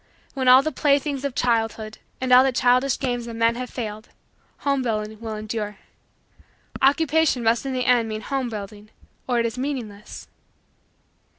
When 0.33 0.47
all 0.47 0.63
the 0.63 0.71
playthings 0.71 1.23
of 1.23 1.35
childhood 1.35 1.99
and 2.19 2.31
all 2.33 2.43
the 2.43 2.51
childish 2.51 2.97
games 2.97 3.27
of 3.27 3.35
men 3.35 3.53
have 3.53 3.69
failed, 3.69 4.09
homebuilding 4.61 5.19
will 5.21 5.35
endure. 5.35 5.77
Occupation 6.81 7.43
must 7.43 7.67
in 7.67 7.73
the 7.73 7.85
end 7.85 8.09
mean 8.09 8.21
home 8.21 8.49
building 8.49 8.89
or 9.27 9.39
it 9.39 9.45
is 9.45 9.59
meaningless. 9.59 10.27